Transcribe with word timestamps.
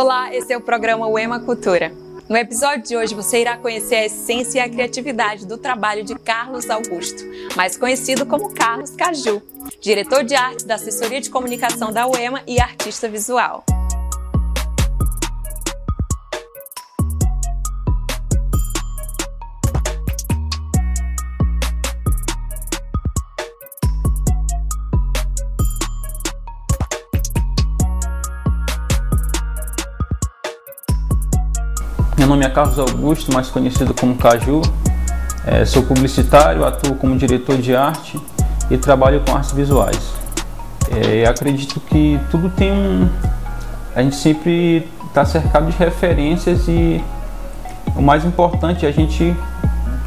Olá, 0.00 0.34
esse 0.34 0.50
é 0.50 0.56
o 0.56 0.62
programa 0.62 1.06
Uema 1.06 1.40
Cultura. 1.40 1.92
No 2.26 2.34
episódio 2.34 2.84
de 2.84 2.96
hoje 2.96 3.14
você 3.14 3.42
irá 3.42 3.58
conhecer 3.58 3.96
a 3.96 4.06
essência 4.06 4.58
e 4.58 4.62
a 4.62 4.66
criatividade 4.66 5.46
do 5.46 5.58
trabalho 5.58 6.02
de 6.02 6.18
Carlos 6.18 6.70
Augusto, 6.70 7.22
mais 7.54 7.76
conhecido 7.76 8.24
como 8.24 8.54
Carlos 8.54 8.92
Caju, 8.92 9.42
diretor 9.78 10.24
de 10.24 10.34
arte 10.34 10.64
da 10.64 10.76
assessoria 10.76 11.20
de 11.20 11.28
comunicação 11.28 11.92
da 11.92 12.06
UEMA 12.06 12.42
e 12.46 12.58
artista 12.58 13.10
visual. 13.10 13.62
Nome 32.30 32.46
é 32.46 32.48
Carlos 32.48 32.78
Augusto, 32.78 33.34
mais 33.34 33.48
conhecido 33.48 33.92
como 33.92 34.14
Caju. 34.14 34.62
É, 35.44 35.64
sou 35.64 35.82
publicitário, 35.82 36.64
atuo 36.64 36.94
como 36.94 37.16
diretor 37.16 37.58
de 37.58 37.74
arte 37.74 38.20
e 38.70 38.78
trabalho 38.78 39.20
com 39.26 39.34
artes 39.34 39.50
visuais. 39.50 39.98
É, 40.92 41.26
acredito 41.26 41.80
que 41.80 42.20
tudo 42.30 42.48
tem 42.48 42.70
um. 42.70 43.08
A 43.96 44.02
gente 44.02 44.14
sempre 44.14 44.88
está 45.08 45.24
cercado 45.24 45.72
de 45.72 45.76
referências 45.76 46.68
e 46.68 47.02
o 47.96 48.00
mais 48.00 48.24
importante 48.24 48.86
é 48.86 48.88
a 48.88 48.92
gente 48.92 49.34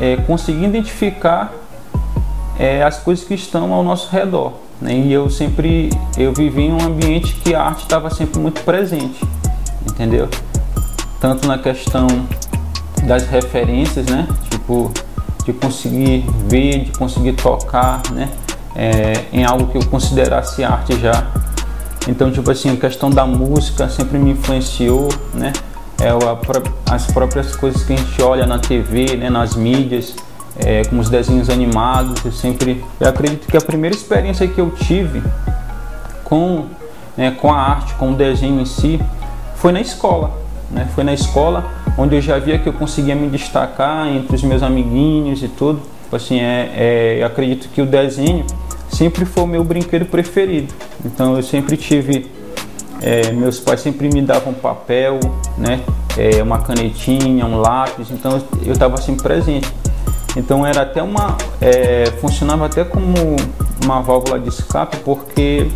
é, 0.00 0.16
conseguir 0.16 0.64
identificar 0.64 1.52
é, 2.58 2.82
as 2.82 2.98
coisas 2.98 3.24
que 3.24 3.34
estão 3.34 3.72
ao 3.72 3.84
nosso 3.84 4.10
redor. 4.10 4.54
Né? 4.80 4.92
E 4.94 5.12
eu 5.12 5.30
sempre 5.30 5.90
eu 6.16 6.34
vivi 6.34 6.62
em 6.62 6.72
um 6.72 6.84
ambiente 6.84 7.34
que 7.34 7.54
a 7.54 7.62
arte 7.62 7.82
estava 7.82 8.10
sempre 8.10 8.40
muito 8.40 8.60
presente, 8.62 9.22
entendeu? 9.88 10.28
Tanto 11.20 11.46
na 11.46 11.58
questão 11.58 12.06
das 13.04 13.26
referências, 13.26 14.06
né? 14.06 14.26
Tipo, 14.50 14.92
de 15.44 15.52
conseguir 15.52 16.24
ver, 16.46 16.84
de 16.84 16.92
conseguir 16.92 17.32
tocar, 17.32 18.02
né? 18.12 18.28
É, 18.74 19.24
em 19.32 19.44
algo 19.44 19.66
que 19.68 19.78
eu 19.78 19.84
considerasse 19.86 20.62
arte 20.62 20.98
já. 21.00 21.26
Então, 22.06 22.30
tipo 22.30 22.50
assim, 22.50 22.70
a 22.70 22.76
questão 22.76 23.10
da 23.10 23.26
música 23.26 23.88
sempre 23.88 24.18
me 24.18 24.32
influenciou, 24.32 25.08
né? 25.34 25.52
É, 26.00 26.10
a, 26.10 26.94
as 26.94 27.06
próprias 27.06 27.56
coisas 27.56 27.82
que 27.82 27.92
a 27.92 27.96
gente 27.96 28.22
olha 28.22 28.46
na 28.46 28.58
TV, 28.58 29.16
né? 29.16 29.28
Nas 29.28 29.56
mídias, 29.56 30.14
é, 30.56 30.84
como 30.84 31.00
os 31.00 31.08
desenhos 31.08 31.50
animados, 31.50 32.24
eu 32.24 32.32
sempre... 32.32 32.84
Eu 33.00 33.08
acredito 33.08 33.48
que 33.48 33.56
a 33.56 33.60
primeira 33.60 33.96
experiência 33.96 34.46
que 34.46 34.60
eu 34.60 34.70
tive 34.70 35.22
com, 36.22 36.66
né, 37.16 37.32
com 37.32 37.52
a 37.52 37.58
arte, 37.58 37.94
com 37.94 38.12
o 38.12 38.14
desenho 38.14 38.60
em 38.60 38.66
si, 38.66 39.00
foi 39.56 39.72
na 39.72 39.80
escola 39.80 40.47
né? 40.70 40.88
Foi 40.94 41.04
na 41.04 41.12
escola 41.12 41.70
onde 41.96 42.16
eu 42.16 42.20
já 42.20 42.38
via 42.38 42.58
que 42.58 42.68
eu 42.68 42.72
conseguia 42.72 43.14
me 43.14 43.28
destacar 43.28 44.06
entre 44.08 44.34
os 44.34 44.42
meus 44.42 44.62
amiguinhos 44.62 45.42
e 45.42 45.48
tudo. 45.48 45.80
Tipo 46.04 46.16
assim, 46.16 46.40
é, 46.40 46.72
é, 46.74 47.18
eu 47.20 47.26
acredito 47.26 47.68
que 47.68 47.82
o 47.82 47.86
desenho 47.86 48.44
sempre 48.90 49.24
foi 49.24 49.42
o 49.42 49.46
meu 49.46 49.64
brinquedo 49.64 50.06
preferido. 50.06 50.72
Então 51.04 51.36
eu 51.36 51.42
sempre 51.42 51.76
tive, 51.76 52.30
é, 53.02 53.30
meus 53.32 53.60
pais 53.60 53.80
sempre 53.80 54.08
me 54.08 54.22
davam 54.22 54.52
papel, 54.54 55.18
né? 55.56 55.80
É, 56.16 56.42
uma 56.42 56.60
canetinha, 56.60 57.44
um 57.44 57.60
lápis. 57.60 58.10
Então 58.10 58.42
eu 58.64 58.72
estava 58.72 58.96
sempre 58.98 59.22
presente. 59.22 59.72
Então 60.36 60.64
era 60.64 60.82
até 60.82 61.02
uma, 61.02 61.36
é, 61.60 62.06
funcionava 62.20 62.66
até 62.66 62.84
como 62.84 63.36
uma 63.82 64.00
válvula 64.00 64.38
de 64.38 64.48
escape 64.48 64.98
porque 64.98 65.68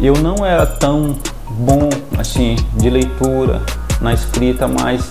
eu 0.00 0.14
não 0.14 0.44
era 0.44 0.66
tão 0.66 1.16
bom 1.50 1.88
assim 2.18 2.56
de 2.74 2.90
leitura, 2.90 3.62
na 4.04 4.12
escrita, 4.12 4.68
mas 4.68 5.10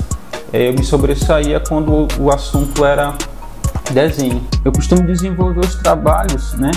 é, 0.54 0.70
eu 0.70 0.74
me 0.74 0.84
sobressaía 0.84 1.60
quando 1.60 2.08
o 2.20 2.32
assunto 2.32 2.86
era 2.86 3.14
desenho. 3.92 4.42
Eu 4.64 4.72
costumo 4.72 5.02
desenvolver 5.02 5.62
os 5.62 5.76
trabalhos, 5.76 6.54
né, 6.54 6.72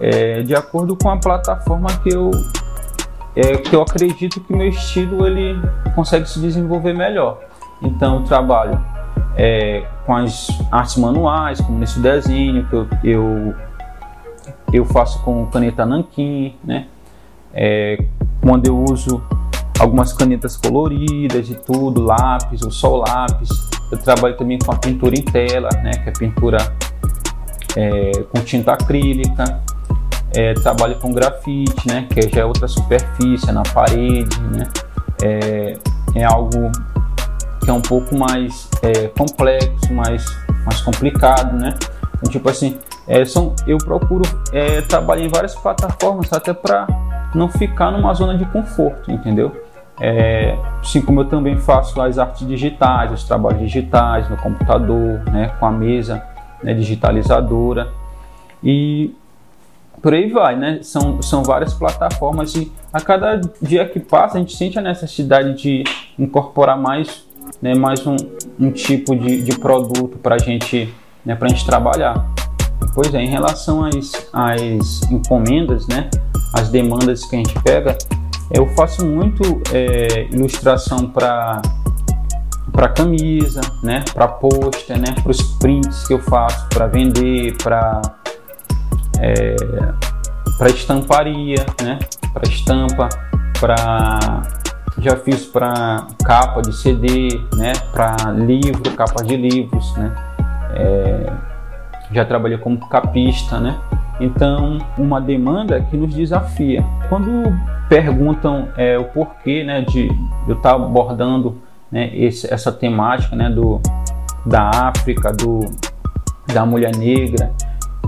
é, 0.00 0.42
de 0.42 0.54
acordo 0.54 0.96
com 0.96 1.10
a 1.10 1.16
plataforma 1.16 1.88
que 2.02 2.14
eu 2.14 2.30
é, 3.34 3.58
que 3.58 3.76
eu 3.76 3.82
acredito 3.82 4.40
que 4.40 4.50
meu 4.50 4.68
estilo 4.68 5.26
ele 5.26 5.60
consegue 5.94 6.26
se 6.26 6.40
desenvolver 6.40 6.94
melhor. 6.94 7.38
Então 7.82 8.16
eu 8.16 8.22
trabalho 8.22 8.80
é, 9.36 9.84
com 10.06 10.16
as 10.16 10.48
artes 10.70 10.96
manuais, 10.96 11.60
como 11.60 11.78
nesse 11.78 12.00
desenho 12.00 12.66
que 12.66 12.74
eu, 12.74 12.88
eu, 13.04 13.54
eu 14.72 14.84
faço 14.86 15.22
com 15.22 15.44
caneta 15.46 15.84
nanquim, 15.84 16.54
né? 16.64 16.86
É, 17.52 18.02
quando 18.40 18.66
eu 18.66 18.84
uso 18.84 19.22
algumas 19.78 20.12
canetas 20.12 20.56
coloridas 20.56 21.50
e 21.50 21.54
tudo, 21.54 22.02
lápis 22.02 22.62
ou 22.62 22.70
só 22.70 22.96
lápis. 22.96 23.48
Eu 23.90 23.98
trabalho 23.98 24.36
também 24.36 24.58
com 24.58 24.72
a 24.72 24.76
pintura 24.76 25.14
em 25.14 25.22
tela, 25.22 25.68
né, 25.82 25.90
que 25.92 26.08
é 26.08 26.12
pintura 26.12 26.58
é, 27.76 28.22
com 28.32 28.40
tinta 28.40 28.72
acrílica. 28.72 29.62
É, 30.34 30.52
trabalho 30.54 30.96
com 30.96 31.12
grafite, 31.12 31.86
né, 31.86 32.06
que 32.10 32.28
já 32.28 32.42
é 32.42 32.44
outra 32.44 32.68
superfície, 32.68 33.48
é 33.48 33.52
na 33.52 33.62
parede, 33.62 34.40
né. 34.52 34.68
É, 35.22 35.78
é 36.14 36.24
algo 36.24 36.70
que 37.62 37.70
é 37.70 37.72
um 37.72 37.80
pouco 37.80 38.16
mais 38.16 38.68
é, 38.82 39.08
complexo, 39.08 39.92
mais, 39.92 40.24
mais 40.64 40.80
complicado, 40.82 41.56
né. 41.56 41.74
Então, 42.16 42.30
tipo 42.30 42.48
assim, 42.48 42.78
é, 43.06 43.24
são, 43.24 43.54
eu 43.66 43.78
procuro 43.78 44.24
é, 44.52 44.80
trabalhar 44.82 45.24
em 45.24 45.28
várias 45.28 45.54
plataformas 45.54 46.32
até 46.32 46.52
para 46.52 46.86
não 47.34 47.48
ficar 47.48 47.90
numa 47.90 48.12
zona 48.14 48.36
de 48.36 48.44
conforto, 48.46 49.10
entendeu? 49.10 49.65
É, 50.00 50.58
assim 50.80 51.00
como 51.00 51.20
eu 51.20 51.24
também 51.24 51.56
faço 51.56 52.00
as 52.00 52.18
artes 52.18 52.46
digitais, 52.46 53.10
os 53.12 53.24
trabalhos 53.24 53.60
digitais 53.60 54.28
no 54.28 54.36
computador, 54.36 55.22
né, 55.30 55.54
com 55.58 55.66
a 55.66 55.72
mesa 55.72 56.22
né, 56.62 56.74
digitalizadora 56.74 57.90
e 58.62 59.14
por 60.02 60.14
aí 60.14 60.30
vai, 60.30 60.56
né? 60.56 60.80
São, 60.82 61.20
são 61.22 61.42
várias 61.42 61.74
plataformas 61.74 62.54
e 62.54 62.70
a 62.92 63.00
cada 63.00 63.40
dia 63.60 63.88
que 63.88 63.98
passa 63.98 64.36
a 64.36 64.40
gente 64.40 64.54
sente 64.54 64.78
a 64.78 64.82
necessidade 64.82 65.54
de 65.54 65.84
incorporar 66.18 66.78
mais, 66.78 67.24
né, 67.60 67.74
mais 67.74 68.06
um, 68.06 68.16
um 68.58 68.70
tipo 68.70 69.16
de, 69.16 69.42
de 69.42 69.58
produto 69.58 70.18
para 70.18 70.38
gente, 70.38 70.94
né, 71.24 71.36
a 71.40 71.48
gente 71.48 71.64
trabalhar. 71.64 72.24
Pois 72.94 73.12
é, 73.14 73.22
em 73.22 73.28
relação 73.28 73.84
às, 73.84 74.28
às 74.32 75.02
encomendas, 75.10 75.86
né, 75.88 76.10
as 76.54 76.68
demandas 76.68 77.24
que 77.24 77.34
a 77.34 77.38
gente 77.38 77.60
pega, 77.62 77.96
eu 78.50 78.66
faço 78.68 79.04
muito 79.04 79.60
é, 79.72 80.26
ilustração 80.32 81.08
para 81.10 81.62
para 82.72 82.90
camisa, 82.90 83.62
né, 83.82 84.04
para 84.12 84.28
pôster, 84.28 84.98
né, 84.98 85.14
para 85.22 85.30
os 85.30 85.40
prints 85.54 86.06
que 86.06 86.12
eu 86.12 86.20
faço 86.20 86.68
para 86.68 86.86
vender, 86.86 87.56
para 87.56 88.02
é, 89.18 89.56
para 90.58 90.68
estamparia, 90.68 91.64
né, 91.82 91.98
para 92.34 92.46
estampa, 92.46 93.08
para 93.58 94.42
já 94.98 95.16
fiz 95.16 95.46
para 95.46 96.06
capa 96.22 96.60
de 96.60 96.76
CD, 96.76 97.28
né, 97.54 97.72
para 97.92 98.30
livro, 98.32 98.90
capa 98.94 99.24
de 99.24 99.36
livros, 99.38 99.96
né, 99.96 100.14
é, 100.74 101.32
já 102.12 102.26
trabalhei 102.26 102.58
como 102.58 102.78
capista, 102.90 103.58
né. 103.58 103.80
Então, 104.20 104.78
uma 104.96 105.20
demanda 105.20 105.80
que 105.80 105.96
nos 105.96 106.14
desafia. 106.14 106.84
Quando 107.08 107.30
perguntam 107.88 108.68
é, 108.76 108.98
o 108.98 109.04
porquê 109.04 109.62
né, 109.62 109.82
de 109.82 110.08
eu 110.48 110.56
estar 110.56 110.74
abordando 110.74 111.60
né, 111.90 112.10
esse, 112.14 112.52
essa 112.52 112.72
temática 112.72 113.36
né, 113.36 113.50
do, 113.50 113.80
da 114.44 114.70
África, 114.70 115.32
do, 115.32 115.60
da 116.52 116.64
mulher 116.64 116.96
negra, 116.96 117.52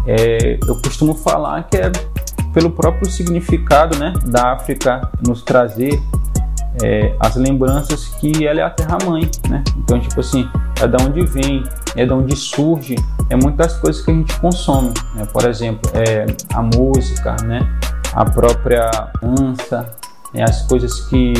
é, 0.06 0.58
eu 0.66 0.80
costumo 0.82 1.14
falar 1.14 1.64
que 1.64 1.76
é 1.76 1.92
pelo 2.52 2.70
próprio 2.70 3.06
significado 3.10 3.98
né, 3.98 4.12
da 4.26 4.52
África 4.52 5.10
nos 5.26 5.42
trazer 5.42 6.00
é, 6.82 7.14
as 7.20 7.36
lembranças 7.36 8.06
que 8.06 8.46
ela 8.46 8.60
é 8.60 8.62
a 8.62 8.70
terra-mãe, 8.70 9.28
né? 9.48 9.62
Então, 9.76 9.98
tipo 9.98 10.20
assim, 10.20 10.48
é 10.80 10.86
da 10.86 10.98
onde 11.04 11.24
vem, 11.26 11.64
é 11.96 12.06
da 12.06 12.14
onde 12.14 12.36
surge, 12.36 12.94
é 13.28 13.36
muitas 13.36 13.76
coisas 13.78 14.02
que 14.04 14.10
a 14.10 14.14
gente 14.14 14.38
consome, 14.40 14.92
né? 15.14 15.26
Por 15.32 15.44
exemplo, 15.48 15.90
é, 15.94 16.26
a 16.54 16.62
música, 16.62 17.36
né? 17.44 17.60
A 18.12 18.24
própria 18.24 18.90
dança, 19.20 19.90
né? 20.32 20.44
as 20.44 20.62
coisas 20.66 21.00
que 21.08 21.34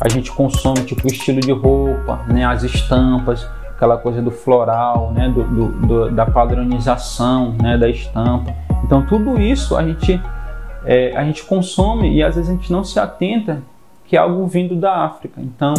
a 0.00 0.08
gente 0.08 0.30
consome, 0.32 0.82
tipo 0.82 1.04
o 1.04 1.10
estilo 1.10 1.40
de 1.40 1.52
roupa, 1.52 2.24
né? 2.28 2.44
As 2.44 2.62
estampas, 2.62 3.46
aquela 3.70 3.96
coisa 3.96 4.20
do 4.20 4.30
floral, 4.30 5.12
né? 5.12 5.28
Do, 5.28 5.44
do, 5.44 5.86
do, 5.86 6.10
da 6.10 6.26
padronização, 6.26 7.54
né? 7.60 7.78
Da 7.78 7.88
estampa. 7.88 8.52
Então, 8.84 9.06
tudo 9.06 9.40
isso 9.40 9.76
a 9.76 9.84
gente 9.84 10.20
é, 10.84 11.16
a 11.16 11.24
gente 11.24 11.44
consome 11.44 12.12
e 12.14 12.22
às 12.22 12.34
vezes 12.34 12.50
a 12.50 12.52
gente 12.52 12.72
não 12.72 12.82
se 12.82 12.98
atenta 12.98 13.62
que 14.04 14.16
é 14.16 14.18
algo 14.18 14.46
vindo 14.46 14.74
da 14.76 15.04
África. 15.04 15.40
Então, 15.40 15.72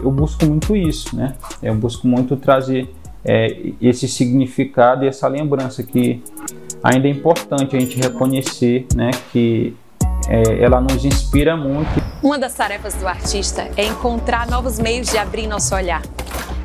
eu 0.00 0.10
busco 0.10 0.44
muito 0.46 0.74
isso, 0.76 1.14
né? 1.16 1.34
Eu 1.62 1.74
busco 1.74 2.06
muito 2.06 2.36
trazer 2.36 2.92
é, 3.24 3.72
esse 3.80 4.06
significado 4.08 5.04
e 5.04 5.08
essa 5.08 5.28
lembrança 5.28 5.82
que 5.82 6.22
ainda 6.82 7.08
é 7.08 7.10
importante 7.10 7.76
a 7.76 7.80
gente 7.80 7.98
reconhecer, 7.98 8.86
né? 8.94 9.10
Que 9.32 9.76
é, 10.28 10.62
ela 10.62 10.80
nos 10.80 11.04
inspira 11.04 11.56
muito. 11.56 12.02
Uma 12.22 12.38
das 12.38 12.54
tarefas 12.54 12.94
do 12.94 13.06
artista 13.06 13.68
é 13.76 13.84
encontrar 13.84 14.48
novos 14.48 14.78
meios 14.78 15.08
de 15.08 15.18
abrir 15.18 15.46
nosso 15.46 15.74
olhar. 15.74 16.02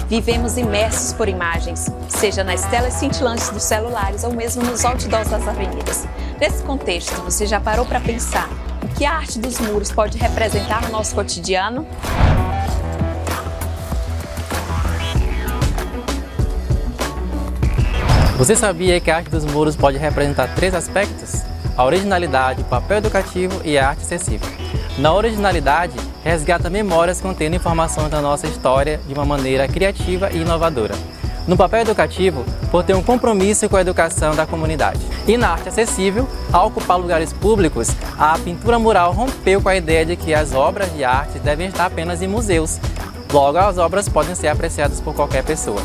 Vivemos 0.07 0.57
imersos 0.57 1.13
por 1.13 1.27
imagens, 1.27 1.87
seja 2.07 2.43
nas 2.43 2.65
telas 2.69 2.93
cintilantes 2.93 3.49
dos 3.49 3.63
celulares 3.63 4.23
ou 4.23 4.33
mesmo 4.33 4.61
nos 4.63 4.83
outdoors 4.83 5.29
das 5.29 5.47
avenidas. 5.47 6.05
Nesse 6.39 6.61
contexto, 6.63 7.21
você 7.21 7.45
já 7.47 7.59
parou 7.59 7.85
para 7.85 7.99
pensar 7.99 8.49
o 8.83 8.87
que 8.95 9.05
a 9.05 9.13
arte 9.13 9.39
dos 9.39 9.59
muros 9.59 9.91
pode 9.91 10.17
representar 10.17 10.83
no 10.83 10.89
nosso 10.89 11.15
cotidiano? 11.15 11.87
Você 18.37 18.55
sabia 18.55 18.99
que 18.99 19.11
a 19.11 19.17
arte 19.17 19.29
dos 19.29 19.45
muros 19.45 19.75
pode 19.75 19.97
representar 19.97 20.53
três 20.55 20.73
aspectos? 20.73 21.43
A 21.77 21.85
originalidade, 21.85 22.61
o 22.61 22.65
papel 22.65 22.97
educativo 22.97 23.61
e 23.63 23.77
a 23.77 23.89
arte 23.89 24.01
acessível. 24.01 24.49
Na 24.97 25.13
originalidade, 25.13 25.93
resgata 26.23 26.67
memórias 26.67 27.21
contendo 27.21 27.55
informações 27.55 28.09
da 28.09 28.21
nossa 28.21 28.47
história 28.47 28.99
de 29.07 29.13
uma 29.13 29.23
maneira 29.23 29.67
criativa 29.67 30.31
e 30.31 30.41
inovadora. 30.41 30.95
No 31.47 31.55
papel 31.55 31.81
educativo, 31.81 32.43
por 32.71 32.83
ter 32.83 32.95
um 32.95 33.03
compromisso 33.03 33.69
com 33.69 33.77
a 33.77 33.81
educação 33.81 34.35
da 34.35 34.47
comunidade. 34.47 34.99
E 35.27 35.37
na 35.37 35.49
arte 35.49 35.69
acessível, 35.69 36.27
ao 36.51 36.67
ocupar 36.67 36.97
lugares 36.97 37.31
públicos, 37.31 37.89
a 38.17 38.37
pintura 38.39 38.79
mural 38.79 39.13
rompeu 39.13 39.61
com 39.61 39.69
a 39.69 39.75
ideia 39.75 40.05
de 40.05 40.15
que 40.15 40.33
as 40.33 40.53
obras 40.53 40.91
de 40.93 41.03
arte 41.03 41.37
devem 41.37 41.67
estar 41.67 41.85
apenas 41.85 42.21
em 42.21 42.27
museus. 42.27 42.79
Logo, 43.31 43.59
as 43.59 43.77
obras 43.77 44.09
podem 44.09 44.33
ser 44.33 44.47
apreciadas 44.47 44.99
por 44.99 45.13
qualquer 45.13 45.43
pessoa. 45.43 45.81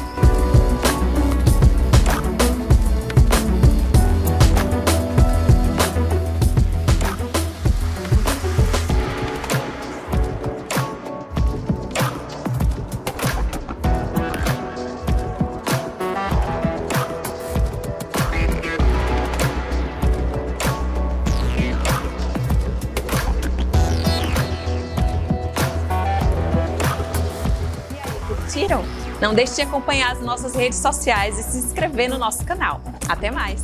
Não 29.29 29.35
deixe 29.35 29.57
de 29.57 29.61
acompanhar 29.61 30.13
as 30.13 30.23
nossas 30.23 30.55
redes 30.55 30.79
sociais 30.79 31.39
e 31.39 31.43
se 31.43 31.59
inscrever 31.59 32.09
no 32.09 32.17
nosso 32.17 32.43
canal. 32.47 32.81
Até 33.07 33.31
mais! 33.31 33.61